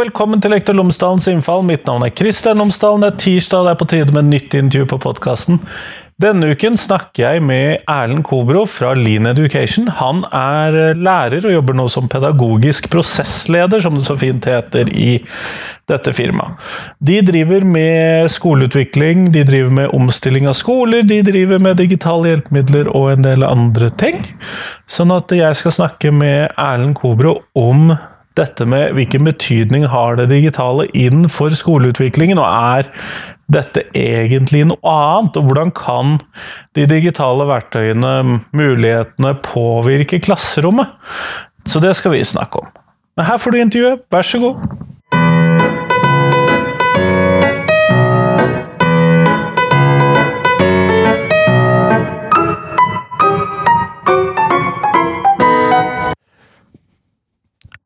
[0.00, 1.64] velkommen til Lektor Lomsdalens innfall.
[1.66, 3.02] Mitt navn er Kristian Lomsdalen.
[3.04, 5.58] Det er tirsdag, og det er på tide med nytt intervju på podkasten.
[6.20, 9.88] Denne uken snakker jeg med Erlend Kobro fra Lean Education.
[9.98, 15.18] Han er lærer og jobber nå som pedagogisk prosessleder, som det så fint heter i
[15.88, 16.60] dette firmaet.
[17.00, 22.88] De driver med skoleutvikling, de driver med omstilling av skoler, de driver med digitale hjelpemidler
[22.92, 24.22] og en del andre ting.
[24.88, 27.92] Sånn at jeg skal snakke med Erlend Kobro om
[28.38, 32.90] dette med hvilken betydning har det digitale inn for skoleutviklingen, og er
[33.50, 35.38] dette egentlig noe annet?
[35.40, 36.18] Og hvordan kan
[36.78, 38.14] de digitale verktøyene,
[38.56, 40.94] mulighetene, påvirke klasserommet?
[41.68, 42.70] Så det skal vi snakke om.
[43.18, 44.62] Men her får du intervjuet, vær så god.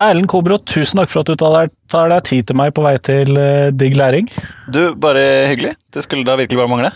[0.03, 3.37] Erlend Kobro, tusen takk for at du tar deg tid til meg på vei til
[3.39, 4.27] uh, Digg læring.
[4.75, 5.77] Du, bare hyggelig.
[5.95, 6.91] Det skulle da virkelig bare mangle.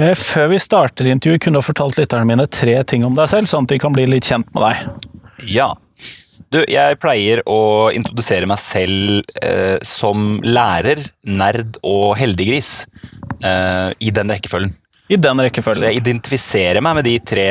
[0.00, 3.50] Uh, før vi starter intervjuet, kunne du fortalt lytterne mine tre ting om deg selv,
[3.52, 5.10] sånn at de kan bli litt kjent med deg.
[5.58, 5.68] Ja.
[6.52, 12.82] Du, jeg pleier å introdusere meg selv uh, som lærer, nerd og heldiggris.
[13.42, 14.70] I den rekkefølgen.
[15.12, 15.82] I den rekkefølgen.
[15.82, 17.46] Så jeg identifiserer meg med de tre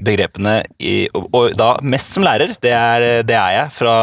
[0.00, 2.56] begrepene, i, og, og, da mest som lærer.
[2.60, 3.96] Det er, det er jeg, fra,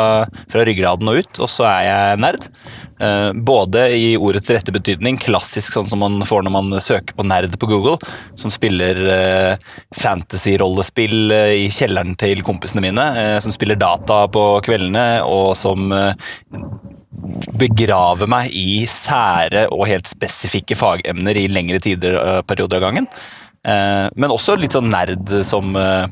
[0.48, 1.42] fra, ryggraden og ut.
[1.44, 2.48] Og så er jeg nerd.
[2.98, 7.26] Uh, både i ordets rette betydning, klassisk sånn som man får når man søker på
[7.30, 8.00] nerd på Google,
[8.34, 13.06] som spiller uh, fantasy-rollespill uh, i kjelleren til kompisene mine,
[13.44, 15.94] som spiller data på kveldene, og som
[17.58, 23.10] begrave meg i sære og helt spesifikke fagemner i lengre tider og perioder av gangen.
[23.68, 26.06] Eh, men også litt sånn nerd som, eh,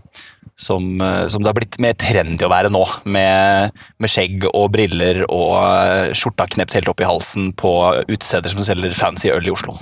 [0.56, 2.84] som, eh, som, det har blitt mer trendy å være nå.
[3.06, 7.72] Med, med skjegg og briller og skjorta knept helt opp i halsen på
[8.10, 9.78] utesteder som selger fancy øl i Oslo.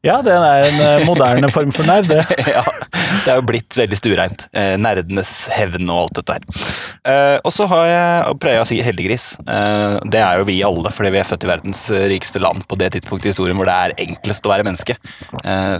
[0.00, 2.22] Ja, det er en eh, moderne form for nerd, det.
[2.54, 4.46] ja, det er jo blitt veldig stuereint.
[4.56, 6.60] Eh, nerdenes hevn og alt dette her.
[7.04, 9.26] Eh, og så har jeg pleier jeg å si heldiggris.
[9.44, 12.94] Det er jo vi alle, fordi vi er født i verdens rikeste land på det
[12.94, 14.96] tidspunktet i historien hvor det er enklest å være menneske.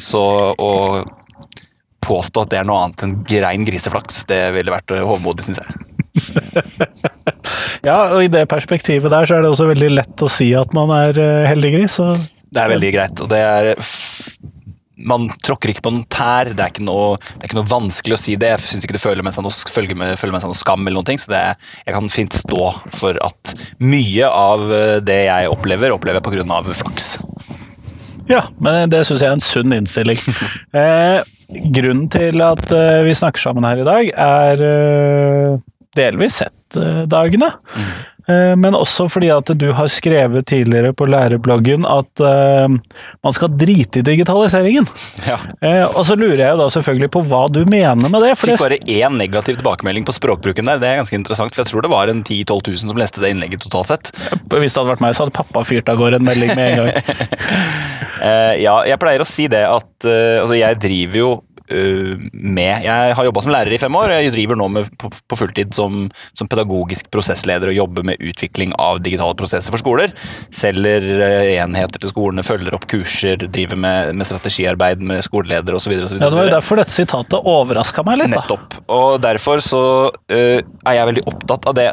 [0.04, 0.72] Så å
[2.04, 5.70] påstå at det er noe annet enn grein griseflaks, det ville vært hovmodig, syns jeg.
[7.88, 10.76] ja, og i det perspektivet der så er det også veldig lett å si at
[10.76, 11.97] man er heldiggris.
[12.00, 12.10] Så
[12.50, 13.22] det er veldig greit.
[13.22, 13.74] og det er
[15.00, 16.50] man tråkker ikke på noen tær.
[16.52, 18.52] Det er ikke noe, er ikke noe vanskelig å si det.
[18.52, 20.84] Jeg syns ikke det føler med seg noe, følger med, følger med seg noe skam,
[20.84, 21.42] eller noen ting, så det,
[21.86, 22.62] jeg kan fint stå
[22.98, 26.60] for at mye av eh, det jeg opplever, opplever jeg pga.
[26.82, 27.10] flaks.
[28.30, 30.20] Ja, men det syns jeg er en sunn innstilling.
[30.80, 31.20] eh,
[31.74, 35.58] grunnen til at eh, vi snakker sammen her i dag, er eh,
[35.98, 37.50] delvis sett-dagene.
[37.74, 37.90] Mm.
[38.30, 42.68] Eh, men også fordi at du har skrevet tidligere på lærebloggen at uh,
[43.24, 44.86] man skal drite i digitaliseringen.
[45.26, 45.38] Ja.
[45.64, 48.32] Uh, og så lurer jeg jo da selvfølgelig på hva du mener med det.
[48.34, 50.80] Jeg fikk bare én negativ tilbakemelding på språkbruken der.
[50.82, 53.24] Det er ganske interessant, for jeg tror det var en 10 000-12 000 som leste
[53.24, 54.12] det innlegget totalt sett.
[54.14, 56.82] Hvis det hadde vært meg, så hadde pappa fyrt av gårde en melding med en
[56.82, 56.91] gang.
[58.66, 62.84] ja, jeg pleier å si det at altså jeg driver jo Eh, med.
[62.84, 65.38] Jeg har jobba som lærer i fem år, og jeg driver nå med, på, på,
[65.38, 66.08] fulltid som,
[66.38, 70.14] som, pedagogisk prosessleder og jobber med utvikling av digitale prosesser for skoler.
[70.54, 75.97] Selger eh, enheter til skolene, følger opp kurser, driver med, med strategiarbeid med skoleledere osv.
[75.97, 78.34] Ja, det var jo derfor dette sitatet overraska meg litt.
[78.34, 78.44] Da.
[78.44, 78.80] Nettopp.
[78.91, 81.91] Og derfor så uh, er jeg veldig opptatt av det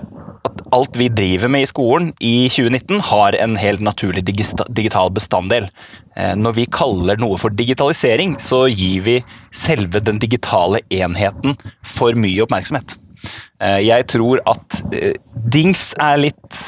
[0.76, 5.70] alt vi driver med i skolen i 2019, har en helt naturlig digital bestanddel.
[6.18, 9.18] Eh, når vi kaller noe for digitalisering, så gir vi
[9.56, 12.98] selve den digitale enheten for mye oppmerksomhet.
[13.64, 16.62] Eh, jeg tror at eh, dings er litt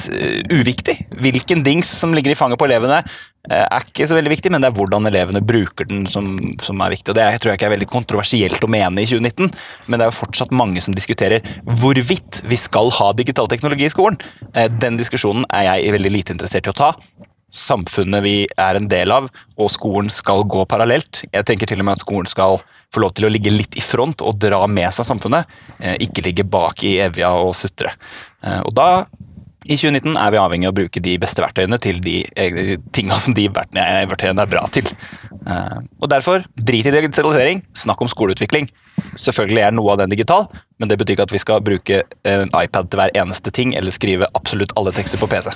[0.54, 0.96] uviktig.
[1.22, 3.04] Hvilken dings som ligger i fanget på elevene,
[3.48, 6.92] er ikke så veldig viktig, men det er hvordan elevene bruker den som, som er
[6.94, 7.14] viktig.
[7.14, 9.54] Og Det tror jeg ikke er veldig kontroversielt å mene i 2019,
[9.88, 11.46] men det er jo fortsatt mange som diskuterer
[11.80, 14.20] hvorvidt vi skal ha digital teknologi i skolen.
[14.82, 16.94] Den diskusjonen er jeg veldig lite interessert i å ta
[17.50, 21.24] samfunnet vi er en del av, og skolen skal gå parallelt.
[21.34, 22.60] Jeg tenker til og med at skolen skal
[22.94, 25.50] få lov til å ligge litt i front og dra med seg samfunnet,
[25.80, 27.94] eh, ikke ligge bak i evja og sutre.
[28.44, 29.06] Eh, og da,
[29.70, 33.20] i 2019, er vi avhengig av å bruke de beste verktøyene til de eh, tinga
[33.22, 34.90] som de verktøyene er bra til.
[36.02, 38.68] Og derfor, drit i digitalisering, snakk om skoleutvikling.
[39.18, 40.48] Selvfølgelig er noe av den digital,
[40.80, 43.94] men det betyr ikke at vi skal bruke en iPad til hver eneste ting, eller
[43.96, 45.54] skrive absolutt alle tekster på PC.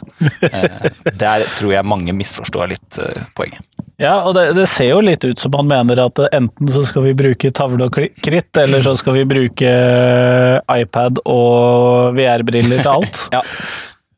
[0.53, 0.89] Eh,
[1.23, 3.63] der tror jeg mange misforstår litt eh, poenget.
[4.01, 7.05] Ja, og det, det, ser jo litt ut som han mener at enten så skal
[7.05, 7.95] vi bruke tavle og
[8.25, 9.73] kritt, eller så skal vi bruke
[10.73, 13.25] iPad og VR-briller til alt.
[13.35, 13.43] ja.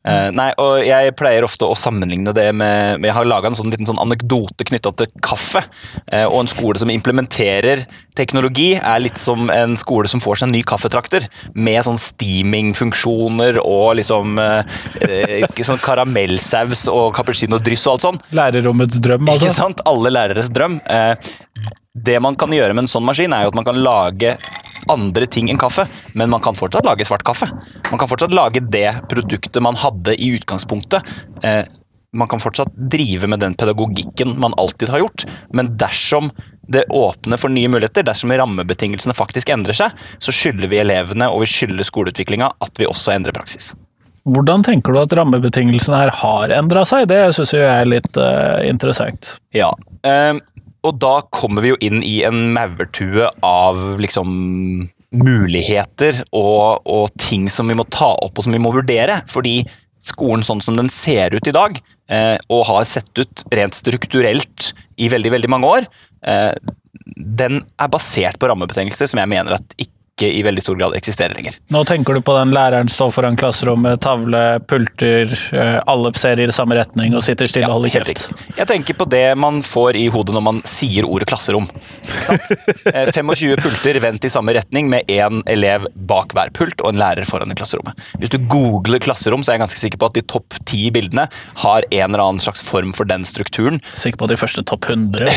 [0.06, 3.58] Eh, nei, og Jeg pleier ofte å sammenligne det med, med Jeg har laga en
[3.58, 5.64] sånn liten sånn anekdote knytta til kaffe.
[6.12, 7.86] Uh, og en skole som implementerer
[8.16, 11.26] teknologi, er litt som en skole som får seg en ny kaffetrakter.
[11.52, 14.62] Med sånn steaming-funksjoner og liksom uh,
[15.66, 18.22] sånn karamellsaus og cappuccino-dryss og alt sånn.
[18.36, 19.50] Lærerrommets drøm, altså.
[19.50, 19.82] Ikke sant?
[19.90, 20.78] Alle læreres drøm.
[21.94, 24.36] Det man kan gjøre med en sånn maskin, er jo at man kan lage
[24.92, 27.48] andre ting enn kaffe, men man kan fortsatt lage svart kaffe.
[27.90, 31.16] Man kan fortsatt lage det produktet man hadde i utgangspunktet.
[31.42, 31.64] Eh,
[32.16, 36.30] man kan fortsatt drive med den pedagogikken man alltid har gjort, men dersom
[36.68, 41.44] det åpner for nye muligheter, dersom rammebetingelsene faktisk endrer seg, så skylder vi elevene og
[41.44, 43.74] vi skylder skoleutviklinga at vi også endrer praksis.
[44.26, 47.06] Hvordan tenker du at rammebetingelsene her har endra seg?
[47.12, 49.36] Det syns jeg er litt uh, interessant.
[49.54, 49.68] Ja,
[50.02, 50.40] um,
[50.86, 54.30] og da kommer vi jo inn i en maurtue av liksom
[55.16, 59.20] muligheter og, og, ting som vi må ta opp og som vi må vurdere.
[59.30, 59.60] Fordi
[60.06, 61.78] skolen sånn som den ser ut i dag,
[62.12, 64.72] eh, og har sett ut rent strukturelt
[65.02, 65.88] i veldig, veldig mange år,
[66.26, 66.52] eh,
[67.16, 70.94] den er basert på rammebetingelser som jeg mener at ikke ikke i veldig stor grad
[70.96, 71.58] eksisterer lenger.
[71.68, 76.46] Nå tenker du på den læreren står foran klasserommet, tavle, pulter, eh, alle ser i
[76.56, 78.30] samme retning og sitter stille ja, og holder kjeft.
[78.56, 81.68] Jeg tenker på det man får i hodet når man sier ordet klasserom.
[82.08, 87.02] 25 eh, pulter vendt i samme retning med én elev bak hver pult og en
[87.02, 88.00] lærer foran i klasserommet.
[88.16, 91.26] Hvis du googler klasserom, så er jeg ganske sikker på at de topp ti bildene
[91.66, 93.82] har en eller annen slags form for den strukturen.
[93.92, 95.28] Sikker på de første topp 100?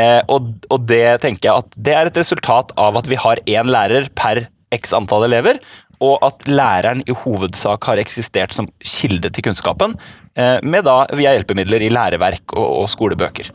[0.00, 3.40] Eh, og, og det tenker jeg at det er et resultat av at vi har
[3.50, 5.60] én én lærer per x antall elever,
[6.00, 9.96] og at læreren i hovedsak har eksistert som kilde til kunnskapen,
[10.34, 13.50] eh, med da via hjelpemidler i læreverk og, og skolebøker.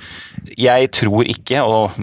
[0.62, 1.96] Jeg tror ikke, og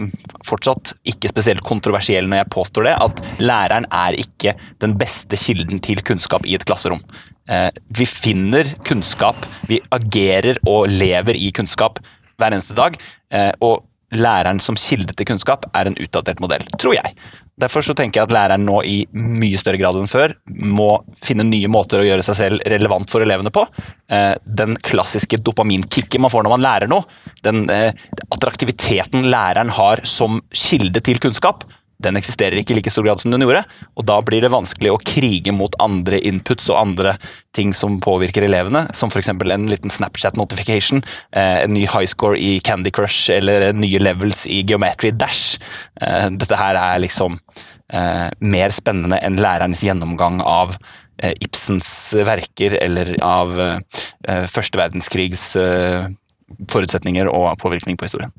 [0.43, 5.79] fortsatt ikke spesielt kontroversiell når jeg påstår det, at læreren er ikke den beste kilden
[5.83, 6.99] til kunnskap i et klasserom.
[7.47, 12.03] Eh, vi finner kunnskap, vi agerer og lever i kunnskap
[12.35, 12.99] hver eneste dag.
[13.31, 17.15] Eh, og læreren som kilde til kunnskap er en utdatert modell, tror jeg.
[17.61, 20.87] Derfor så tenker jeg at læreren nå i mye større grad enn før må
[21.21, 23.67] finne nye måter å gjøre seg selv relevant for elevene på.
[24.09, 27.05] Eh, den klassiske dopaminkicket man får når man lærer noe,
[27.45, 27.93] den eh,
[28.33, 31.67] attraktiviteten læreren har som kilde til kunnskap,
[32.03, 33.63] den eksisterer ikke i like stor grad som den gjorde.
[33.97, 37.15] Og da blir det vanskelig å krige mot andre inputs og andre
[37.55, 39.31] ting som påvirker elevene, som f.eks.
[39.33, 44.45] en liten Snapchat notification, eh, en ny high score i Candy Crush eller nye levels
[44.47, 45.59] i Geometry Dash.
[46.01, 47.39] Eh, dette her er liksom
[47.93, 50.77] eh, mer spennende enn lærerens gjennomgang av
[51.23, 51.87] Ibsens
[52.25, 53.51] verker eller av
[54.49, 55.43] første verdenskrigs
[56.73, 58.33] forutsetninger og påvirkning på historien.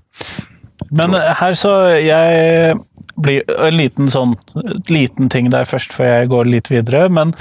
[0.94, 2.76] Men her så Jeg
[3.16, 4.34] blir en liten sånn
[4.90, 7.06] liten ting der først, før jeg går litt videre.
[7.12, 7.34] Men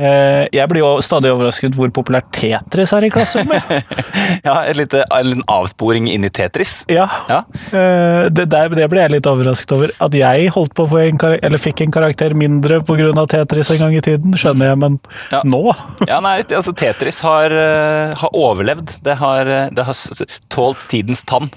[0.00, 3.86] eh, jeg blir jo stadig overrasket hvor populært Tetris er i klasserommet.
[4.48, 6.80] ja, lite, en liten avsporing inn i Tetris.
[6.90, 7.06] Ja.
[7.30, 7.42] ja.
[7.70, 9.94] Eh, det, der, det ble jeg litt overrasket over.
[10.02, 12.98] At jeg holdt på å få en eller fikk en karakter mindre pga.
[13.30, 14.96] Tetris en gang i tiden, skjønner jeg, men
[15.32, 15.40] ja.
[15.48, 15.60] nå
[16.10, 18.96] Ja, nei, altså Tetris har, uh, har overlevd.
[19.04, 21.50] Det har, uh, det har tålt tidens tann.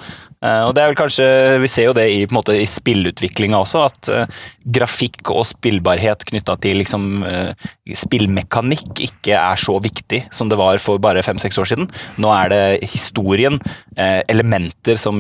[0.44, 1.25] Uh, og det er vel kanskje,
[1.63, 4.41] Vi ser jo det i, på i spillutviklinga også, at uh,
[4.75, 10.82] grafikk og spillbarhet knytta til liksom, uh, spillmekanikk ikke er så viktig som det var
[10.84, 11.88] for bare fem-seks år siden.
[12.20, 13.60] Nå er det historien,
[13.94, 15.20] elementer som,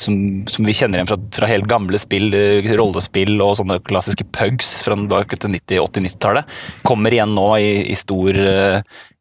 [0.00, 0.14] som,
[0.50, 2.32] som, vi kjenner igjen fra, fra helt gamle spill,
[2.80, 6.58] rollespill og sånne klassiske pugs fra 80-90-tallet,
[6.88, 8.40] kommer igjen nå i, i stor,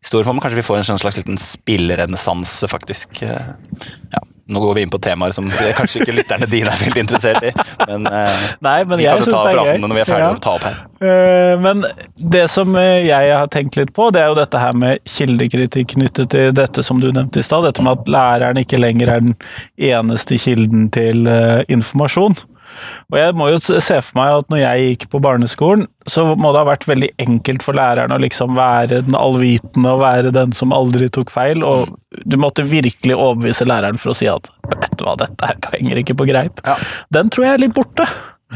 [0.02, 0.42] stor form.
[0.42, 3.22] Kanskje vi får en slags liten spillrenessanse, faktisk.
[3.22, 4.24] Ja.
[4.50, 5.48] Nå går vi inn på temaer som
[5.80, 7.54] kanskje ikke lytterne dine er veldig interessert i.
[7.86, 9.82] Men, uh, Nei, men jeg syns det er gøy.
[9.84, 10.36] Når vi er ferdige ja.
[10.36, 10.80] å ta opp her.
[11.00, 11.84] Uh, men
[12.36, 15.96] det som eh, jeg har tenkt litt på, det er jo dette her med kildekritikk
[15.96, 17.68] knyttet til dette som du nevnte i stad.
[17.70, 19.36] Dette med at læreren ikke lenger er den
[19.92, 22.38] eneste kilden til uh, informasjon.
[23.10, 26.54] Og jeg må jo se for meg at når jeg gikk på barneskolen, så må
[26.54, 30.56] det ha vært veldig enkelt for læreren å liksom være den allvitende og være den
[30.56, 31.96] som aldri tok feil, og
[32.26, 36.18] du måtte virkelig overbevise læreren for å si at vet du hva, dette henger ikke
[36.20, 36.62] på greip.
[36.66, 36.78] Ja.
[37.20, 38.08] Den tror jeg er litt borte.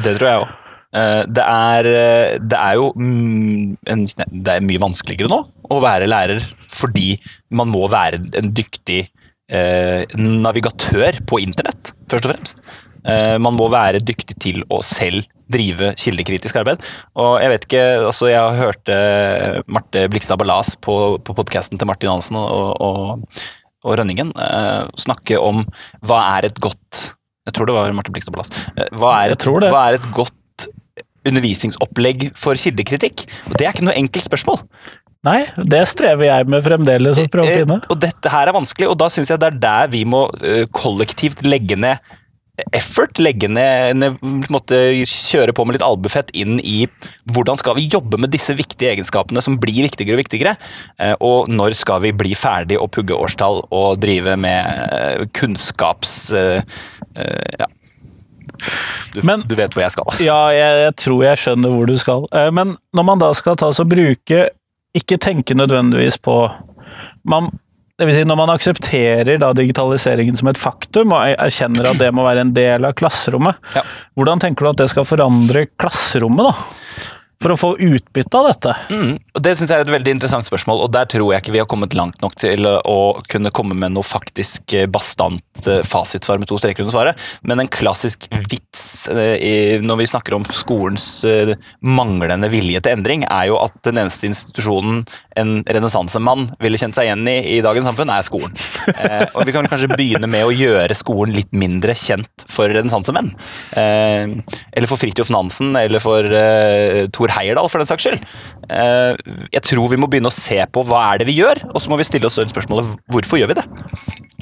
[0.03, 0.59] Det tror jeg òg.
[0.93, 5.39] Eh, det er, eh, det er jo mm, en, det er mye vanskeligere nå
[5.73, 7.15] å være lærer fordi
[7.57, 8.99] man må være en dyktig
[9.49, 12.61] eh, navigatør på internett, først og fremst.
[13.03, 16.83] Eh, man må være dyktig til å selv drive kildekritisk arbeid.
[17.19, 21.77] Og jeg vet ikke, altså jeg har hørt uh, Marte Blikstad Ballas på, på podkasten
[21.77, 23.43] til Martin Hansen og, og,
[23.83, 25.65] og Rønningen uh, snakke om
[26.07, 27.03] hva er et godt
[27.45, 28.55] Jeg tror det var Marte Blikstad Ballas.
[28.71, 30.67] Uh, hva, er et, hva er et godt
[31.27, 33.27] undervisningsopplegg for kildekritikk?
[33.51, 34.63] Og Det er ikke noe enkelt spørsmål.
[35.23, 37.77] Nei, det strever jeg med fremdeles å prøve å finne.
[37.79, 40.25] Eh, Og dette her er vanskelig, og da syns jeg det er der vi må
[40.43, 42.01] eh, kollektivt legge ned
[42.77, 44.17] effort, legge ned, ned
[45.09, 46.83] kjøre på med litt albuefett inn i
[47.33, 50.53] hvordan skal vi jobbe med disse viktige egenskapene som blir viktigere og viktigere,
[51.01, 56.17] eh, og når skal vi bli ferdig og pugge årstall og drive med eh, kunnskaps...
[56.37, 56.61] eh,
[57.59, 57.65] Ja.
[59.13, 60.13] Du, Men- du vet hvor jeg skal.
[60.23, 62.27] Ja, jeg, jeg tror jeg skjønner hvor du skal.
[62.53, 64.45] Men når man da skal ta så bruke
[64.95, 66.35] Ikke tenke nødvendigvis på
[67.27, 67.49] man,
[67.99, 72.11] det vil si Når man aksepterer digitaliseringen som et faktum, og er- erkjenner at det
[72.13, 73.81] må være en del av klasserommet, Ja.
[74.17, 76.53] hvordan tenker du at det skal forandre klasserommet, da?
[77.43, 78.73] For å få utbytte av dette?
[78.89, 81.59] Mm, Det synes jeg er et veldig interessant spørsmål, og der tror jeg ikke vi
[81.59, 86.39] har kommet langt nok til å kunne komme med noe faktisk eh, bastant eh, fasitsvar
[86.39, 87.15] med to streker under svaret.
[87.43, 88.29] Men en klassisk
[89.13, 91.53] eh, når vi snakker om skolens eh,
[91.85, 95.03] manglende vilje til endring, er jo at den eneste institusjonen
[95.39, 98.55] en renessansemann ville kjent seg igjen i i dagens samfunn, er skolen.
[98.93, 103.31] Eh, og vi kan kanskje begynne med å gjøre skolen litt mindre kjent for renessansemenn.
[103.79, 104.33] Eh,
[104.73, 108.25] eller for Fridtjof Nansen, eller for eh, Thor Heyerdahl, for den saks skyld.
[108.69, 109.13] Eh,
[109.53, 111.91] jeg tror vi må begynne å se på hva er det vi gjør, og så
[111.91, 113.67] må vi stille oss spørsmålet hvorfor gjør vi det?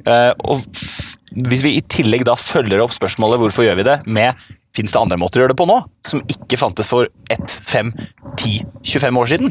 [0.01, 0.63] Og
[1.31, 4.35] hvis vi i tillegg da følger opp spørsmålet hvorfor gjør vi det, med
[4.71, 5.75] Fins det andre måter å gjøre det på nå,
[6.07, 7.89] som ikke fantes for 1, 5,
[8.39, 8.53] 10,
[8.87, 9.49] 25 år siden?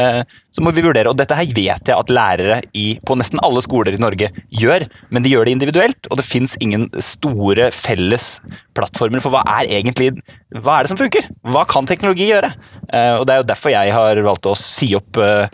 [0.00, 3.42] Eh, så må vi vurdere, og Dette her vet jeg at lærere i, på nesten
[3.44, 7.68] alle skoler i Norge gjør, men de gjør det individuelt, og det fins ingen store
[7.76, 8.38] felles
[8.72, 10.14] plattformer for hva er egentlig
[10.52, 11.28] hva er det som funker?
[11.48, 12.54] Hva kan teknologi gjøre?
[12.88, 15.48] Eh, og Det er jo derfor jeg har valgt å si opp eh,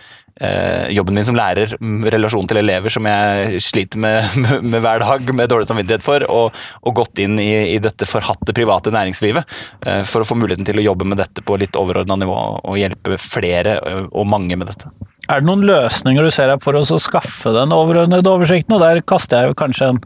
[0.94, 1.72] jobben min som lærer,
[2.14, 6.24] relasjonen til elever som jeg sliter med, med, med hver dag med dårlig samvittighet for,
[6.30, 10.68] og, og gått inn i, i dette forhatte private næringslivet eh, for å få muligheten
[10.68, 14.58] til å jobbe med dette på litt overordna nivå og hjelpe flere eh, og mange
[14.58, 14.90] med dette.
[15.28, 18.78] Er det noen løsninger du ser her for oss å skaffe den overordnede oversikten?
[18.78, 20.02] Og der kaster jeg jo kanskje en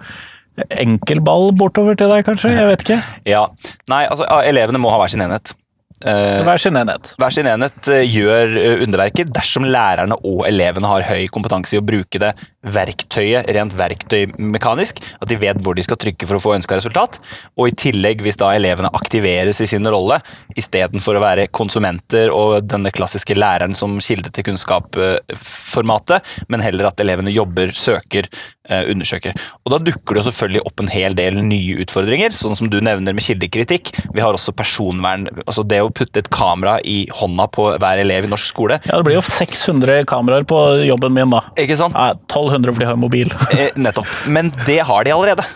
[0.83, 2.53] enkel ball bortover til deg, kanskje?
[2.57, 2.99] Jeg vet ikke.
[3.29, 3.47] Ja,
[3.93, 5.55] nei, altså Elevene må ha hver sin enhet.
[6.03, 7.13] Eh, Hver sin enhet.
[7.21, 11.81] Hver sin enhet eh, gjør eh, underverker dersom lærerne og elevene har høy kompetanse i
[11.81, 12.33] å bruke det
[12.63, 17.19] verktøyet rent verktøymekanisk, at de vet hvor de skal trykke for å få ønska resultat.
[17.57, 20.21] Og i tillegg, hvis da elevene aktiveres i sin rolle,
[20.59, 27.03] istedenfor å være konsumenter og denne klassiske læreren som kilde til kunnskap-formatet, men heller at
[27.03, 28.31] elevene jobber, søker,
[28.71, 29.35] undersøker.
[29.67, 32.79] Og da dukker det jo selvfølgelig opp en hel del nye utfordringer, sånn som du
[32.85, 33.91] nevner med kildekritikk.
[34.15, 38.29] Vi har også personvern, altså det å putte et kamera i hånda på hver elev
[38.29, 38.79] i norsk skole.
[38.87, 41.43] Ja, det blir jo 600 kameraer på jobben min, da.
[41.59, 41.99] Ikke sant?
[41.99, 43.35] Nei, 1200 fordi jeg har mobil.
[43.53, 44.09] Eh, nettopp.
[44.33, 45.47] Men det har de allerede.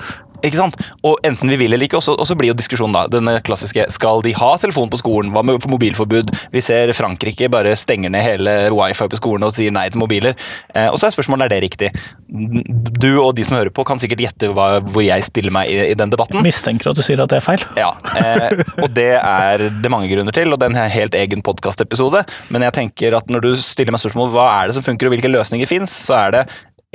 [0.46, 0.78] Ikke sant?
[1.06, 4.22] Og enten vi vil eller ikke, og så, blir jo diskusjonen da, denne klassiske Skal
[4.24, 5.32] de ha telefon på skolen?
[5.34, 6.32] Hva med mobilforbud?
[6.52, 10.36] Vi ser Frankrike bare stenger ned hele wifi på skolen og sier nei til mobiler.
[10.74, 11.90] Eh, og så er spørsmålet er det riktig.
[12.26, 15.78] Du og de som hører på, kan sikkert gjette hva, hvor jeg stiller meg i,
[15.92, 16.40] i den debatten.
[16.40, 17.66] Jeg Mistenker at du sier at det er feil.
[17.78, 21.44] Ja, eh, og det er det mange grunner til, og det er en helt egen
[21.46, 22.24] podkastepisode.
[22.54, 25.16] Men jeg tenker at når du stiller meg spørsmål hva er det som funker, og
[25.16, 26.44] hvilke løsninger fins, så er det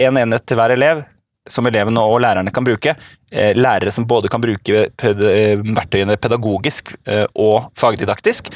[0.02, 1.04] en enhet til hver elev
[1.50, 2.96] som elevene og lærerne kan bruke.
[3.32, 8.52] Eh, lærere som både kan bruke eh, verktøyene pedagogisk eh, og fagdidaktisk.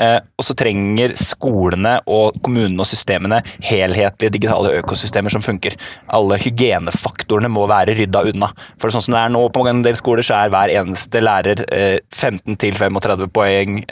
[0.00, 5.76] Og så trenger skolene og kommunene og systemene helhetlige digitale økosystemer som funker.
[6.08, 8.48] Alle hygienefaktorene må være rydda unna.
[8.80, 11.66] For sånn som det er nå på en del skoler, så er hver eneste lærer
[11.68, 13.82] eh, 15-35 poeng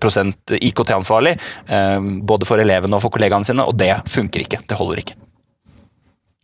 [0.00, 1.36] prosent IKT-ansvarlig.
[2.24, 4.64] Både for elevene og for kollegaene sine, og det funker ikke.
[4.64, 5.20] Det holder ikke.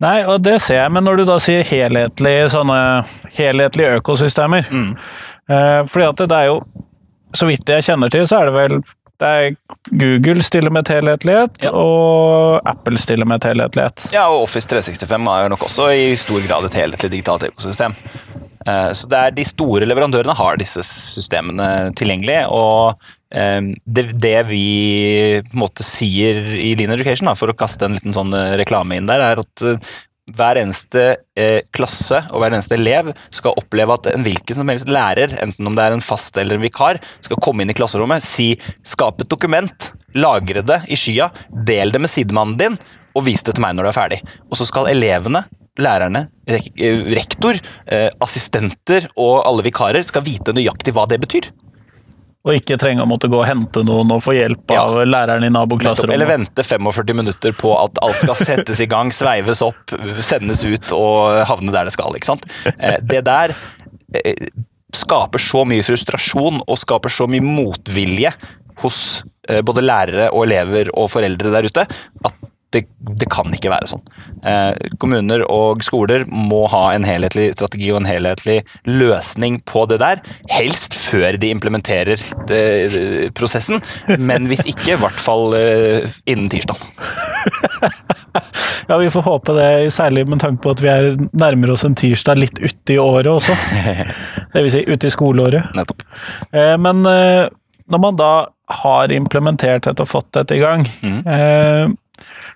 [0.03, 2.79] Nei, og det ser jeg, men når du da sier helhetlige, sånne
[3.37, 6.57] helhetlige økosystemer eh, Fordi at det, er jo,
[7.35, 8.77] så vidt jeg kjenner til, så er det vel
[9.23, 9.53] det er
[10.01, 11.69] Google stiller med et helhetlighet, Ja.
[11.77, 14.07] og Apple stiller med et helhetlighet.
[14.11, 17.93] Ja, og Office 365 er jo nok også i stor grad et helhetlig digitalt økosystem.
[18.67, 22.97] Eh, Så det er de store leverandørene har disse systemene tilgjengelig, og
[23.33, 27.97] det, det vi på en måte sier i Lean Education, da, for å kaste en
[27.97, 29.93] liten sånn eh, reklame inn der, er at eh,
[30.37, 31.01] hver eneste
[31.35, 35.67] eh, klasse og hver eneste elev skal oppleve at en hvilken som helst lærer, enten
[35.67, 38.53] om det er en fast eller en vikar, skal komme inn i klasserommet, si
[38.85, 42.79] 'skap et dokument', lagre det i skya, del det med sidemannen din,
[43.17, 44.21] og vis det til meg når du er ferdig.
[44.49, 45.43] Og så skal elevene
[45.81, 47.57] lærerne, rektor,
[48.21, 51.49] assistenter og alle vikarer skal vite nøyaktig hva det betyr.
[52.43, 54.81] Og ikke trenge å måtte gå og hente noen og få hjelp Ja.
[54.83, 56.13] av læreren i naboklasserommet.
[56.17, 60.91] Eller vente 45 minutter på at alt skal settes i gang, sveives opp, sendes ut
[60.97, 62.11] og havne der det skal.
[62.19, 62.43] ikke sant?
[62.77, 63.55] Eh, Det der
[64.13, 64.35] eh,
[64.93, 68.33] skaper så mye frustrasjon og skaper så mye motvilje
[68.83, 71.87] hos eh, både lærere og elever og foreldre der ute,
[72.25, 72.33] at
[72.73, 72.83] det,
[73.19, 74.03] det kan ikke være sånn.
[74.43, 79.99] Eh, kommuner og skoler må ha en helhetlig strategi og en helhetlig løsning på det
[80.03, 80.23] der.
[80.51, 82.63] Helst før de implementerer det,
[82.93, 83.05] det,
[83.37, 83.83] prosessen,
[84.19, 86.81] men hvis ikke, i hvert fall eh, innen tirsdag.
[88.89, 91.97] ja, vi får håpe det, særlig med tanke på at vi er nærmer oss en
[91.99, 93.57] tirsdag litt ute i året også.
[94.53, 95.71] Det vil si ute i skoleåret.
[95.77, 96.03] Nettopp.
[96.53, 97.47] Eh, men eh,
[97.89, 98.33] når man da
[98.83, 101.97] har implementert dette og fått dette i gang, mm.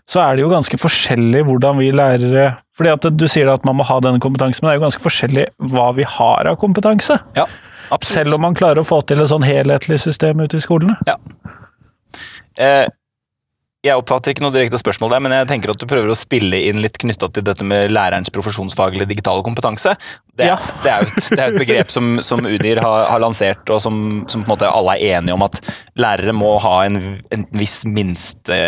[0.07, 3.79] Så er det jo ganske forskjellig hvordan vi lærere fordi at Du sier at man
[3.79, 7.17] må ha denne kompetansen, men det er jo ganske forskjellig hva vi har av kompetanse.
[7.33, 7.47] Ja,
[8.05, 10.93] Selv om man klarer å få til et sånn helhetlig system ute i skolene.
[11.09, 11.17] Ja.
[12.61, 12.85] Eh,
[13.85, 16.59] jeg oppfatter ikke noe direkte spørsmål der, men jeg tenker at du prøver å spille
[16.69, 19.93] inn litt knytta til dette med lærerens profesjonsfaglige digitale kompetanse.
[20.33, 20.57] Det, ja.
[20.83, 23.81] det, er, jo et, det er et begrep som, som Udir har, har, lansert, og
[23.83, 23.99] som,
[24.29, 25.61] som, på en måte alle er enige om at
[25.97, 27.01] lærere må ha en,
[27.33, 28.61] en viss minste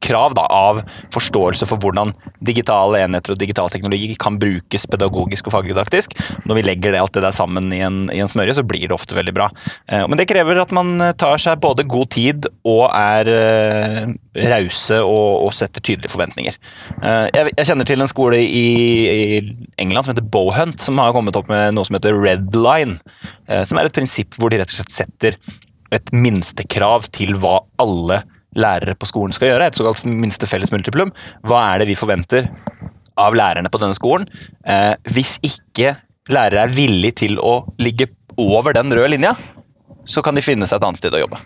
[0.00, 0.80] krav da, av
[1.14, 2.14] forståelse for hvordan
[2.44, 6.16] digitale enheter og digital teknologi kan brukes pedagogisk og fagdidaktisk.
[6.48, 8.86] Når vi legger det, alt det der sammen i en, i en, smørje, så blir
[8.88, 9.50] det ofte veldig bra.
[9.90, 14.12] Eh, men det krever at man tar seg både god tid og er eh,
[14.50, 16.58] rause og, og, setter tydelige forventninger.
[17.00, 18.66] Eh, jeg, jeg, kjenner til en skole i,
[19.10, 19.40] i,
[19.80, 23.00] England som heter Bowhunt, som har kommet opp med noe som heter Red Line,
[23.66, 25.36] som er et prinsipp hvor de rett og slett setter
[25.94, 28.22] et minstekrav til hva alle
[28.58, 31.12] lærere på skolen skal gjøre, et såkalt minste felles multiplum.
[31.46, 32.48] Hva er det vi forventer
[33.20, 34.26] av lærerne på denne skolen?
[34.64, 35.96] Eh, hvis ikke
[36.30, 39.34] lærere er villig til å ligge over den røde linja,
[40.08, 41.40] så kan de finne seg et annet sted å jobbe.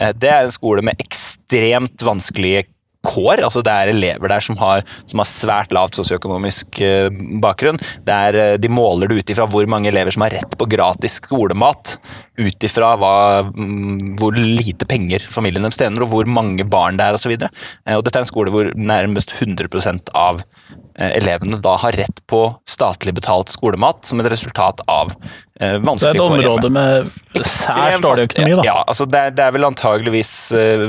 [0.00, 2.66] Eh, det er en skole med ekstremt vanskelige
[3.06, 3.42] kår.
[3.46, 7.08] altså Det er elever der som har, som har svært lavt sosioøkonomisk eh,
[7.42, 7.80] bakgrunn.
[8.06, 11.20] Er, eh, de måler det ut ifra hvor mange elever som har rett på gratis
[11.20, 11.96] skolemat.
[12.40, 17.18] Ut ifra mm, hvor lite penger familien deres tjener, og hvor mange barn det er
[17.18, 17.36] osv.
[17.36, 20.40] Dette er en skole hvor nærmest 100% av
[21.00, 26.00] Eh, elevene da har rett på statlig betalt skolemat som et resultat av eh, vanskelig
[26.00, 27.10] Det er et område med
[27.44, 28.64] særs dårlig økonomi, da.
[28.64, 30.84] Ja, altså det er, det er vel antageligvis eh,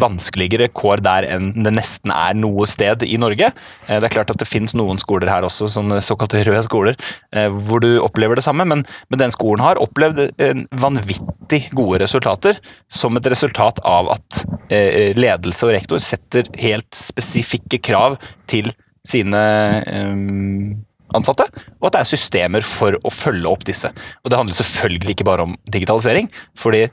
[0.00, 3.52] vanskeligere kår der enn det nesten er noe sted i Norge.
[3.86, 6.98] Eh, det er klart at det finnes noen skoler her også, sånne såkalte røde skoler,
[7.36, 10.34] eh, hvor du opplever det samme, men, men den skolen har opplevd
[10.82, 12.58] vanvittig gode resultater
[12.92, 14.42] som et resultat av at
[14.74, 18.18] eh, ledelse og rektor setter helt spesifikke krav
[18.50, 18.72] til
[19.06, 19.42] sine
[19.86, 20.74] um,
[21.16, 21.48] ansatte,
[21.80, 23.90] og at det er systemer for å følge opp disse.
[24.22, 26.86] Og Det handler selvfølgelig ikke bare om digitalisering, fordi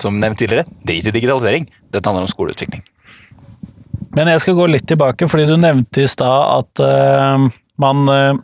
[0.00, 1.68] som nevnt tidligere, drit i digitalisering.
[1.94, 2.82] Dette handler om skoleutvikling.
[4.14, 7.46] Men jeg skal gå litt tilbake, fordi du nevnte i stad at uh,
[7.82, 8.40] man uh,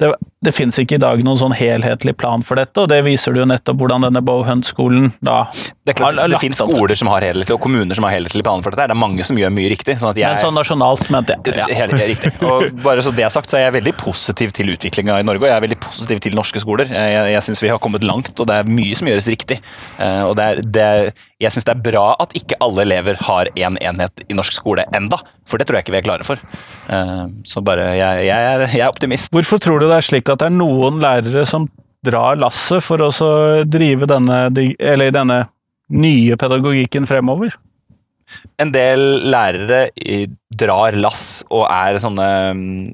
[0.00, 0.12] det,
[0.46, 3.42] det finnes ikke i dag noen sånn helhetlig plan for dette, og det viser du
[3.42, 7.26] jo nettopp hvordan denne Bowhunt-skolen da Det er klart, har, det finnes skoler som har
[7.26, 8.88] helhetlig, og kommuner som har helhetlig plan for dette.
[8.90, 9.98] Det er mange som gjør mye riktig.
[10.00, 11.56] Sånn jeg, Men sånn nasjonalt, mente jeg.
[11.60, 11.68] Ja.
[11.82, 12.32] Helt, riktig.
[12.46, 15.44] Og bare så det er sagt, så er jeg veldig positiv til utviklinga i Norge,
[15.44, 16.90] og jeg er veldig positiv til norske skoler.
[16.90, 19.60] Jeg, jeg, jeg syns vi har kommet langt, og det er mye som gjøres riktig.
[20.00, 21.10] Uh, og det er, det er,
[21.46, 24.54] jeg syns det er bra at ikke alle elever har én en enhet i norsk
[24.56, 26.42] skole enda, for det tror jeg ikke vi er klare for.
[26.88, 29.30] Uh, så bare, jeg, jeg, er, jeg er optimist.
[29.34, 31.68] Hvorfor tror du det er slik at det er noen lærere som
[32.06, 33.10] drar lasset for å
[33.66, 35.38] drive denne, denne
[35.90, 37.56] nye pedagogikken fremover?
[38.58, 39.84] En del lærere
[40.58, 42.26] drar lass og er sånne,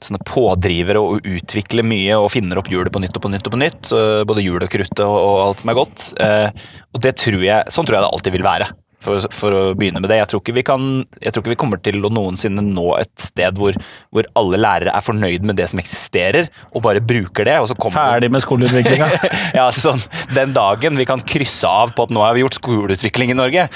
[0.04, 3.54] sånne, pådrivere og utvikler mye og finner opp hjulet på nytt og på nytt og
[3.54, 3.92] på nytt.
[4.28, 6.10] Både hjul og kruttet og alt som er godt.
[6.20, 6.48] Eh,
[6.92, 8.68] og det tror jeg, sånn tror jeg det alltid vil være
[9.02, 10.20] for, for, å begynne med det.
[10.20, 10.88] Jeg tror, ikke vi kan,
[11.20, 13.76] jeg tror ikke vi kommer til å noensinne nå et sted hvor,
[14.14, 17.58] hvor, alle lærere er fornøyd med det som eksisterer, og bare bruker det.
[17.92, 19.08] Ferdig med skoleutviklinga?
[19.58, 20.02] ja, sånn,
[20.36, 23.68] den dagen vi kan krysse av på at nå har vi gjort skoleutvikling i Norge,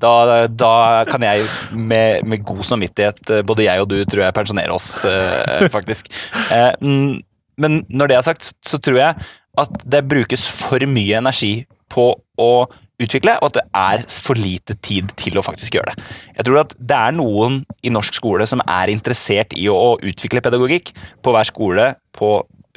[0.00, 0.14] da,
[0.48, 0.74] da
[1.08, 4.90] kan jeg med, med, god samvittighet, eh, både jeg og du, tror jeg, pensjonere oss,
[5.08, 6.10] eh, faktisk.
[6.54, 6.72] Eh,
[7.58, 11.52] men når det er sagt, så tror jeg at det brukes for mye energi
[11.90, 12.52] på å
[13.02, 15.98] utvikle, og at det er for lite tid til å faktisk gjøre det.
[16.38, 17.52] Jeg tror at det er noen
[17.86, 20.86] i norsk skole som er interessert i å utvikle pedagogikk
[21.22, 21.86] på hver skole
[22.18, 22.28] på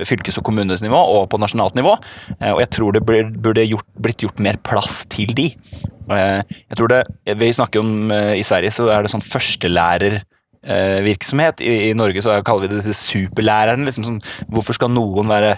[0.08, 1.94] fylkes- og kommunesnivå og på nasjonalt nivå,
[2.40, 5.48] eh, og jeg tror det burde gjort, blitt gjort mer plass til de.
[6.12, 7.04] Eh, jeg tror det,
[7.38, 11.62] Vi snakker om eh, i Sverige så er det sånn førstelærervirksomhet.
[11.62, 13.86] I, I Norge så kaller vi det disse superlærerne.
[13.86, 15.58] Liksom sånn, hvorfor skal noen være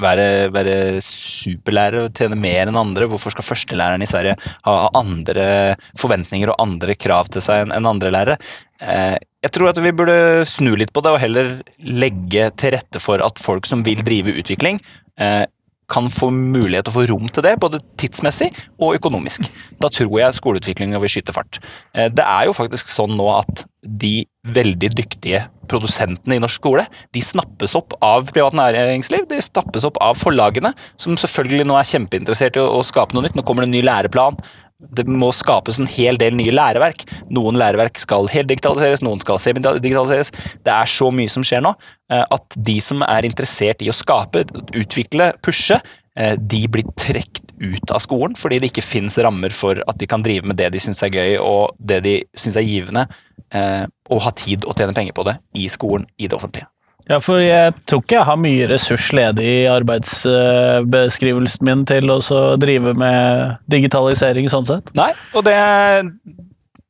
[0.00, 3.08] være, være superlærer og tjene mer enn andre?
[3.10, 8.14] Hvorfor skal førstelæreren i Sverige ha andre forventninger og andre krav til seg enn andre
[8.14, 8.38] lærere?
[8.78, 13.02] Eh, jeg tror at vi burde snu litt på det og heller legge til rette
[13.02, 14.80] for at folk som vil drive utvikling,
[15.18, 15.44] eh,
[15.88, 19.48] kan få mulighet til å få rom til det, både tidsmessig og økonomisk.
[19.80, 21.60] Da tror jeg skoleutviklinga vil skyte fart.
[21.94, 26.84] Eh, det er jo faktisk sånn nå at de veldig dyktige produsentene i norsk skole,
[27.14, 29.26] de snappes opp av privat næringsliv.
[29.28, 33.36] De snappes opp av forlagene, som selvfølgelig nå er kjempeinteressert i å skape noe nytt.
[33.36, 34.40] Nå kommer det en ny læreplan.
[34.78, 37.02] Det må skapes en hel del nye læreverk.
[37.34, 40.30] Noen læreverk skal heldigitaliseres, noen skal semidigitaliseres.
[40.62, 41.72] Det er så mye som skjer nå
[42.12, 44.44] eh, at de som er interessert i å skape,
[44.78, 45.80] utvikle, pushe,
[46.14, 50.06] eh, de blir trukket ut av skolen fordi det ikke finnes rammer for at de
[50.06, 53.08] kan drive med det de syns er gøy og det de syns er givende,
[53.50, 53.82] eh,
[54.14, 56.70] og ha tid å tjene penger på det i skolen, i det offentlige.
[57.08, 62.18] Ja, for jeg tror ikke jeg har mye ressurs ledig i arbeidsbeskrivelsen min til å
[62.60, 64.92] drive med digitalisering sånn sett.
[64.98, 65.56] Nei, og det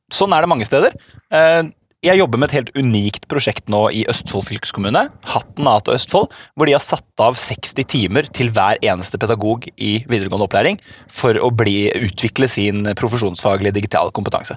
[0.09, 0.95] Sånn er det mange steder.
[1.29, 1.67] Eh,
[2.01, 5.01] jeg jobber med et helt unikt prosjekt nå i Østfold fylkeskommune,
[5.33, 9.67] Hatten av til Østfold, hvor de har satt av 60 timer til hver eneste pedagog
[9.75, 10.79] i videregående opplæring
[11.11, 14.55] for å bli, utvikle sin profesjonsfaglige digitale kompetanse.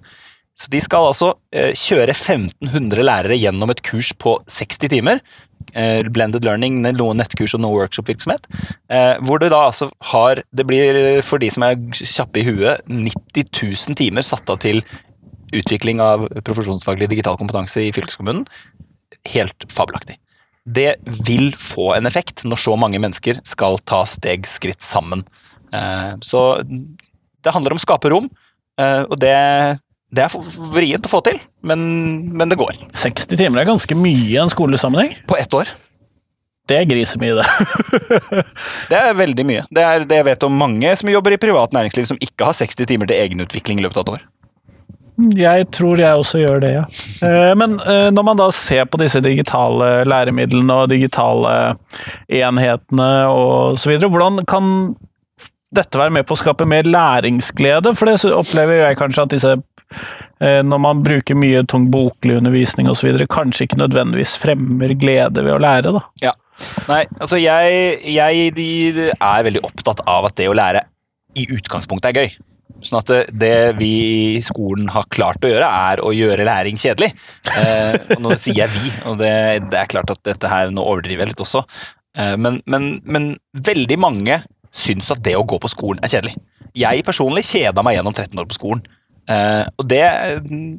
[0.54, 5.22] Så De skal altså eh, kjøre 1500 lærere gjennom et kurs på 60 timer,
[6.14, 8.48] blended learning, noe nettkurs og noe workshop-virksomhet.
[8.92, 12.82] Eh, hvor det da altså har Det blir, for de som er kjappe i huet,
[12.88, 13.48] 90
[13.88, 14.82] 000 timer satt av til
[15.52, 18.46] utvikling av profesjonsfaglig digital kompetanse i fylkeskommunen.
[19.28, 20.18] Helt fabelaktig.
[20.64, 20.96] Det
[21.26, 25.26] vil få en effekt når så mange mennesker skal ta steg, skritt sammen.
[25.72, 28.30] Eh, så det handler om å skape rom,
[28.82, 29.36] og det
[30.12, 30.34] det er
[30.74, 31.84] vrient å få til, men,
[32.36, 32.76] men, det går.
[32.92, 35.14] 60 timer er ganske mye i en skolesammenheng?
[35.28, 35.70] På ett år.
[36.68, 37.46] Det er grisemye, det.
[38.92, 39.64] det er veldig mye.
[39.72, 42.58] Det er det jeg vet om mange som jobber i privat næringsliv som ikke har
[42.60, 44.28] 60 timer til egenutvikling i løpet av et år.
[45.36, 46.84] Jeg tror jeg også gjør det, ja.
[47.26, 51.74] Eh, men eh, når man da ser på disse digitale læremidlene og digitale
[52.32, 54.70] enhetene og så videre, hvordan kan
[55.72, 57.94] dette være med på å skape mer læringsglede?
[57.96, 59.54] For det opplever jeg kanskje at disse
[60.42, 65.60] når man bruker mye tung boklig undervisning osv., kanskje ikke nødvendigvis fremmer glede ved å
[65.62, 65.92] lære.
[65.94, 66.02] da.
[66.24, 66.32] Ja.
[66.88, 70.82] Nei, altså jeg, jeg er veldig opptatt av at det å lære
[71.38, 72.34] i utgangspunktet er gøy.
[72.82, 73.92] Sånn at det, det vi
[74.36, 77.12] i skolen har klart å gjøre, er å gjøre læring kjedelig.
[77.60, 79.34] Eh, og nå sier jeg vi, og det,
[79.68, 81.62] det, er klart at dette her Nå overdriver jeg litt også.
[82.18, 84.40] Eh, men, men, men, veldig mange
[84.74, 86.34] syns at det å gå på skolen er kjedelig.
[86.78, 88.82] Jeg personlig kjeda meg gjennom 13 år på skolen.
[89.30, 90.02] Uh, og det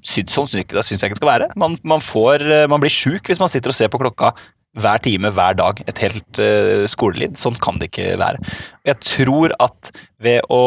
[0.03, 1.51] syns, sånn jeg ikke det skal være.
[1.59, 4.33] Man, man, får, uh, man blir sjuk hvis man sitter og ser på klokka
[4.83, 7.37] hver time, hver dag, et helt uh, skoleliv.
[7.39, 8.41] Sånn kan det ikke være.
[8.89, 10.63] Jeg tror at ved å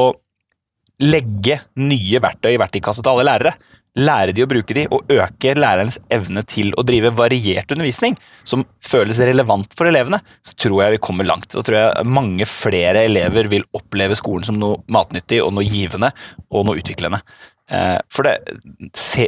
[1.02, 3.56] legge nye verktøy i verktøykassa til alle lærere,
[3.96, 8.64] lære de å bruke de, og øke lærerens evne til å drive variert undervisning, som
[8.84, 11.48] føles relevant for elevene, så tror jeg vi kommer langt.
[11.52, 16.12] Så tror jeg mange flere elever vil oppleve skolen som noe matnyttig og noe givende
[16.50, 17.22] og noe utviklende.
[17.70, 18.36] Eh, for det,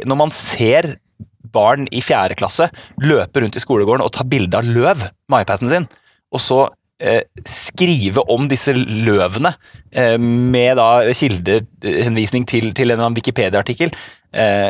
[0.07, 0.95] når man ser
[1.53, 2.69] barn i fjerde klasse
[3.01, 5.87] løpe rundt i skolegården og ta bilde av løv med iPaden sin,
[6.29, 6.59] og så
[7.01, 9.53] eh, skrive om disse løvene
[9.91, 13.93] eh, med da kildehenvisning til, til en eller annen Wikipedia-artikkel,
[14.33, 14.69] eh,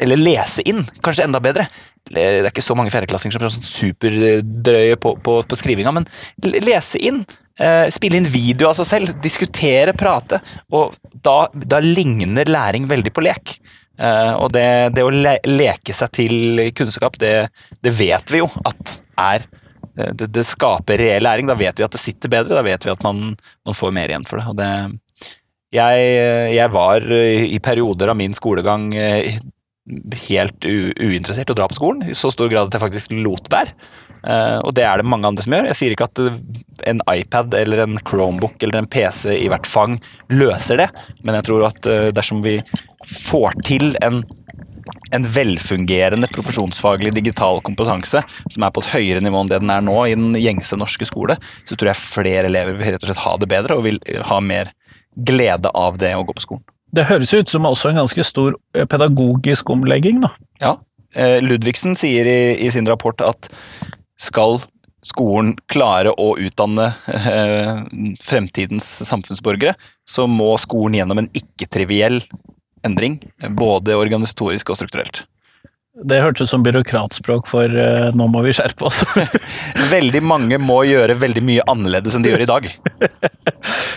[0.00, 1.68] eller lese inn, kanskje enda bedre.
[2.06, 6.06] Det er ikke så mange fjerdeklassinger som er sånn superdrøye på, på, på skrivinga, men
[6.62, 7.24] lese inn
[7.56, 10.42] Eh, spille inn video av seg selv, diskutere, prate.
[10.76, 13.56] Og da, da ligner læring veldig på lek.
[13.96, 14.66] Eh, og det,
[14.96, 17.48] det å le leke seg til kunnskap, det,
[17.80, 19.46] det, vet vi jo at er
[19.96, 21.48] eh, det, det, skaper reell læring.
[21.48, 23.32] Da vet vi at det sitter bedre, da vet vi at man,
[23.64, 24.52] man får mer igjen for det.
[24.52, 24.70] Og det
[25.74, 26.02] jeg,
[26.54, 28.86] jeg, var i perioder av min skolegang
[30.28, 33.74] helt uinteressert å dra på skolen, i så stor grad at jeg faktisk lot være.
[34.26, 35.68] Uh, og det er det mange andre som gjør.
[35.70, 36.20] Jeg sier ikke at
[36.90, 40.00] en iPad eller en Chromebook eller en PC i hvert fang
[40.32, 40.88] løser det,
[41.22, 42.56] men jeg tror at uh, dersom vi
[43.06, 44.24] får til en,
[45.14, 49.86] en velfungerende profesjonsfaglig digital kompetanse som er på et høyere nivå enn det den er
[49.86, 53.26] nå i den gjengse norske skole, så tror jeg flere elever vil rett og slett
[53.28, 54.74] ha det bedre og vil ha mer
[55.14, 56.66] glede av det å gå på skolen.
[56.96, 60.32] Det høres ut som også en ganske stor eh, pedagogisk omlegging, da.
[60.62, 60.76] Ja.
[61.16, 63.46] Ludvigsen sier i, i sin rapport at
[64.20, 64.58] skal
[65.06, 67.84] skolen klare å utdanne eh,
[68.24, 69.76] fremtidens samfunnsborgere,
[70.08, 72.20] så må skolen gjennom en ikke-triviell
[72.86, 73.20] endring,
[73.58, 75.24] både organisatorisk og strukturelt.
[76.04, 79.00] Det hørtes ut som byråkratspråk for uh, nå må vi skjerpe oss.
[79.94, 82.70] veldig mange må gjøre veldig mye annerledes enn de gjør i dag.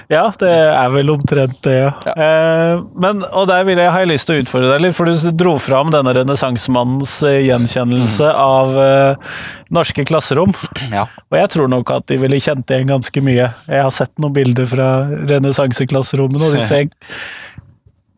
[0.09, 1.89] Ja, det er vel omtrent det, ja.
[2.01, 2.13] Ja.
[2.17, 5.05] Uh, men, og der vil jeg, har jeg lyst til å utfordre deg litt, for
[5.05, 8.39] du dro fram denne renessansemannens eh, gjenkjennelse Mm.
[8.41, 9.35] av uh,
[9.69, 10.55] norske klasserom.
[10.89, 11.05] Ja.
[11.29, 13.51] Og jeg tror nok at de ville kjent igjen ganske mye.
[13.69, 14.87] Jeg har sett noen bilder fra
[15.29, 16.89] renessanseklasserommene, og de ser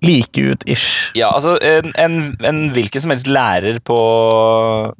[0.06, 1.12] like ut, ish.
[1.18, 2.16] Ja, altså en, en,
[2.48, 4.00] en hvilken som helst lærer på,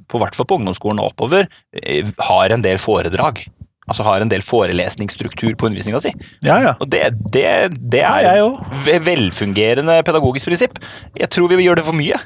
[0.08, 1.50] på hvert fall på ungdomsskolen og oppover,
[1.82, 3.44] eh, har en del foredrag.
[3.90, 6.14] Altså har en del forelesningsstruktur på undervisninga si.
[6.46, 6.76] Ja, ja.
[6.80, 7.02] Og det,
[7.34, 7.48] det,
[7.92, 8.52] det er ja,
[8.94, 10.78] et velfungerende pedagogisk prinsipp.
[11.18, 12.20] Jeg tror vi gjør det for mye.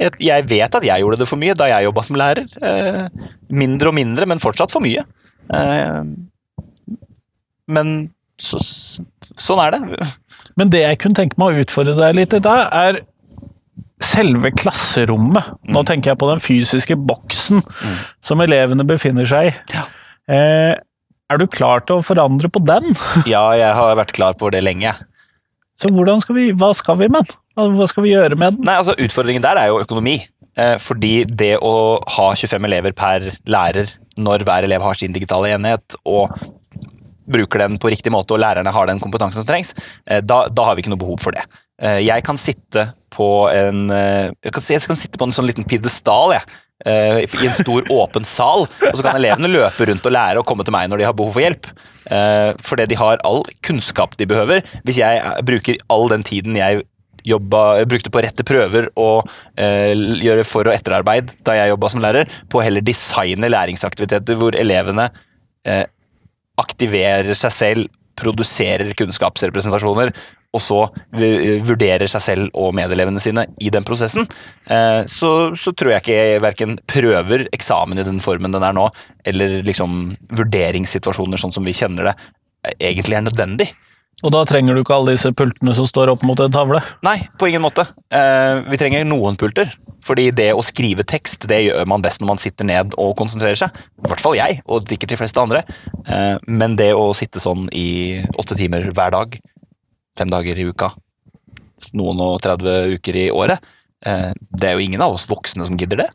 [0.00, 2.48] Jeg, jeg vet at jeg gjorde det for mye da jeg jobba som lærer.
[2.64, 5.04] Eh, mindre og mindre, men fortsatt for mye.
[5.52, 6.00] Eh,
[7.76, 7.94] men
[8.42, 8.58] så,
[9.38, 10.10] sånn er det.
[10.58, 13.02] Men det jeg kunne tenke meg å utfordre deg litt i dag, er
[14.02, 15.52] selve klasserommet.
[15.70, 17.62] Nå tenker jeg på den fysiske boksen
[18.24, 19.54] som elevene befinner seg i.
[19.74, 19.86] Ja.
[20.32, 20.74] Eh,
[21.32, 22.92] er du klar til å forandre på den?
[23.32, 24.94] Ja, jeg har vært klar på det lenge.
[25.78, 27.38] Så hvordan skal vi, hva skal vi med den?
[27.78, 28.66] Hva skal vi gjøre med den?
[28.68, 30.18] Nei, altså Utfordringen der er jo økonomi.
[30.58, 35.54] Eh, fordi det å ha 25 elever per lærer når hver elev har sin digitale
[35.54, 36.34] enhet, og
[37.32, 39.74] bruker den på riktig måte, og lærerne har den kompetansen som trengs,
[40.06, 41.44] eh, da, da har vi ikke noe behov for det.
[41.82, 45.48] Eh, jeg kan sitte på en eh, jeg kan, jeg kan sitte på en sånn
[45.50, 46.60] liten pidestall, jeg.
[46.82, 50.64] I en stor, åpen sal, og så kan elevene løpe rundt og lære og komme
[50.66, 51.68] til meg når de har behov for hjelp.
[52.58, 54.66] Fordi de har all kunnskap de behøver.
[54.82, 56.82] Hvis jeg bruker all den tiden jeg
[57.22, 62.02] jobba, brukte på rette prøver og eh, gjøre for- og etterarbeid da jeg jobba som
[62.02, 65.08] lærer, på å heller designe læringsaktiviteter hvor elevene
[66.60, 70.12] aktiverer seg selv, produserer kunnskapsrepresentasjoner,
[70.52, 70.82] og så
[71.16, 74.26] vurderer seg selv og medelevene sine i den prosessen,
[74.68, 78.76] eh, så, så tror jeg ikke jeg verken prøver, eksamen i den formen den er
[78.76, 78.84] nå,
[79.24, 82.14] eller liksom vurderingssituasjoner sånn som vi kjenner det,
[82.68, 83.70] eh, egentlig er nødvendig.
[84.22, 86.78] Og da trenger du ikke alle disse pultene som står opp mot en tavle.
[87.02, 87.88] Nei, på ingen måte.
[88.12, 89.72] Eh, vi trenger noen pulter.
[90.02, 93.58] Fordi det å skrive tekst, det gjør man best når man sitter ned og konsentrerer
[93.58, 93.74] seg.
[94.02, 95.62] I hvert fall jeg, og sikkert de fleste andre.
[96.06, 99.38] Eh, men det å sitte sånn i åtte timer hver dag,
[100.18, 100.92] fem dager i uka,
[101.98, 103.62] noen og 30 uker i året,
[104.06, 106.10] eh, det er jo ingen av oss voksne som gidder det.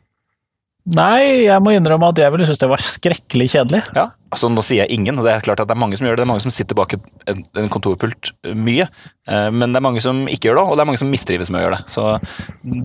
[0.88, 3.80] Nei, jeg må innrømme at jeg ville synes det var skrekkelig kjedelig.
[3.96, 6.06] Ja, altså Nå sier jeg ingen, og det er klart at det er mange som
[6.06, 6.22] gjør det.
[6.22, 8.86] Det er mange som sitter bak en, en kontorpult eh, mye.
[9.28, 11.52] Eh, Men det er mange som ikke gjør det, og det er mange som mistrives
[11.52, 11.92] med å gjøre det.
[11.92, 12.06] Så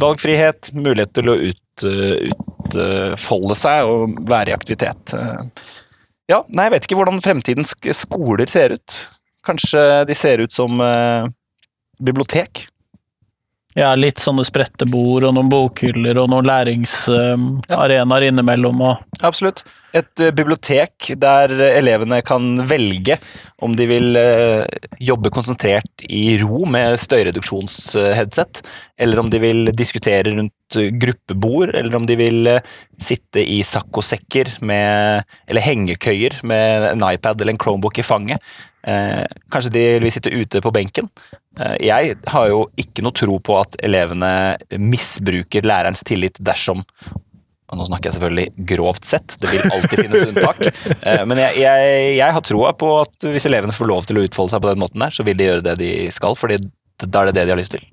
[0.04, 5.16] valgfrihet, mulighet til å ut, eh, utfolde seg og være i aktivitet.
[6.32, 9.00] Ja, nei, jeg vet ikke hvordan fremtidens skoler ser ut.
[9.48, 10.80] Kanskje de ser ut som
[12.04, 12.66] bibliotek?
[13.74, 19.64] Ja, litt sånne spredte bord og noen bokhyller og noen læringsarenaer innimellom og Absolutt.
[19.96, 23.16] Et eh, bibliotek der elevene kan velge
[23.64, 24.66] om de vil eh,
[25.00, 28.64] jobbe konsentrert i ro med støyreduksjonsheadset,
[29.00, 34.58] eller om de vil diskutere rundt gruppebord, eller om de vil eh, sitte i saccosekker
[34.62, 38.44] med Eller hengekøyer med en iPad eller en Chromebook i fanget.
[38.84, 41.08] Eh, kanskje de vil sitte ute på benken.
[41.60, 44.32] Eh, jeg har jo ikke noe tro på at elevene
[44.80, 46.84] misbruker lærerens tillit dersom
[47.74, 50.60] og nå snakker jeg selvfølgelig grovt sett, det vil alltid finnes unntak.
[51.02, 54.26] Eh, Men jeg, jeg, jeg har troa på at hvis elevene får lov til å
[54.28, 57.24] utfolde seg på den måten der, så vil de gjøre det de skal, for da
[57.24, 57.88] er det det de har lyst til.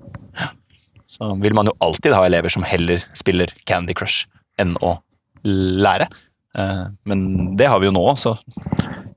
[1.11, 4.27] Så vil man jo alltid ha elever som heller spiller Candy Crush
[4.61, 4.99] enn å
[5.49, 6.11] lære.
[6.61, 7.25] Eh, Men
[7.57, 8.37] det har vi jo nå, så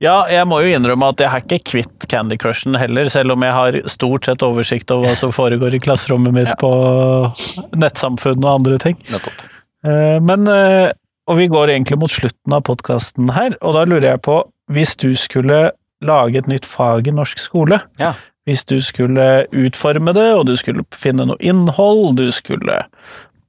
[0.01, 3.43] Ja, jeg må jo innrømme at jeg er ikke kvitt Candy Crushen heller, selv om
[3.45, 6.55] jeg har stort sett oversikt over hva som foregår i klasserommet mitt Ja.
[6.59, 6.71] på
[7.75, 8.97] nettsamfunn og andre ting.
[9.09, 9.45] nettopp.
[9.85, 10.91] Eh, Men, eh,
[11.27, 14.95] og vi går egentlig mot slutten av podkasten her, og da lurer jeg på, hvis
[14.97, 18.13] du skulle lage et nytt fag i norsk skole, Ja.
[18.47, 22.85] hvis du skulle utforme det, og du skulle finne noe innhold, du skulle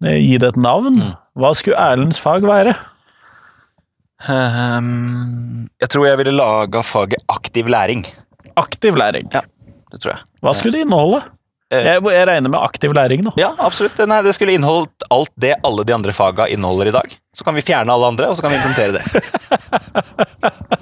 [0.04, 1.16] eh, gi det et navn, Mm.
[1.36, 2.76] hva skulle Erlends fag være?
[4.30, 8.04] Ehm, Jeg tror jeg ville laga faget aktiv læring.
[8.56, 9.28] Aktiv læring.
[9.34, 9.42] Ja,
[9.92, 10.22] Det tror jeg.
[10.42, 11.22] Hva skulle det inneholde?
[11.72, 11.84] Eh.
[11.86, 13.32] Jeg, jeg regner med aktiv læring, da.
[13.40, 13.98] Ja, absolutt.
[14.08, 17.16] Nei, det skulle inneholdt alt det alle de andre faga inneholder i dag.
[17.34, 19.04] Så kan vi fjerne alle andre, og så kan vi implementere det.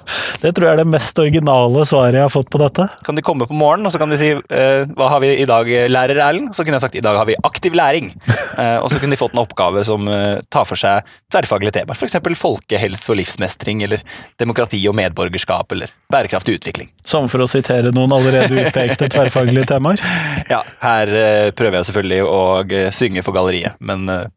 [0.43, 2.89] Det tror jeg er det mest originale svaret jeg har fått på dette.
[3.07, 5.47] Kan de komme på morgenen, og så kan de si eh, Hva har vi i
[5.47, 6.51] dag, lærer Erlend?
[6.57, 8.13] Så kunne jeg sagt i dag har vi aktiv læring.
[8.53, 11.97] Eh, og så kunne de fått en oppgave som eh, tar for seg tverrfaglige temaer.
[11.97, 12.19] F.eks.
[12.37, 14.03] folkehelse og livsmestring, eller
[14.37, 16.91] demokrati og medborgerskap, eller bærekraftig utvikling.
[17.01, 20.05] Som for å sitere noen allerede utpekte tverrfaglige temaer.
[20.53, 24.29] Ja, her eh, prøver jeg selvfølgelig å eh, synge for galleriet, men eh,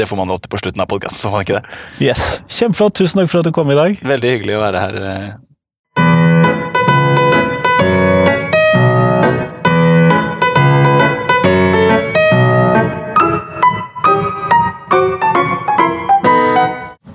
[0.00, 1.64] det får man lov til på slutten av podkasten, får man ikke det?
[2.00, 2.40] Yes.
[2.48, 2.96] Kjempeflott.
[2.96, 4.00] Tusen takk for at du kom i dag.
[4.00, 4.94] Veldig hyggelig å være her.
[5.04, 5.30] Eh.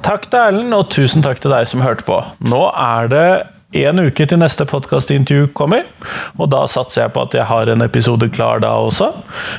[0.05, 2.21] Takk til Erlend, og tusen takk til deg som hørte på.
[2.45, 5.83] Nå er det en uke til neste podkastintervju kommer,
[6.39, 9.11] og da satser jeg på at jeg har en episode klar da også.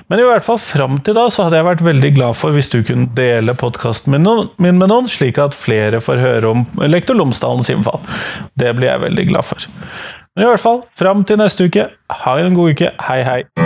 [0.09, 2.73] Men i hvert fall fram til da så hadde jeg vært veldig glad for hvis
[2.73, 4.29] du kunne dele podkasten min,
[4.63, 8.03] min med noen, slik at flere får høre om Lektor Lomsdalens innfall.
[8.57, 9.71] Det blir jeg veldig glad for.
[10.37, 11.89] Men i hvert fall, fram til neste uke,
[12.25, 12.93] ha en god uke.
[13.09, 13.66] Hei, hei.